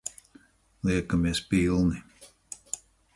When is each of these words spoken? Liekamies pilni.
Liekamies 0.87 1.41
pilni. 1.49 2.01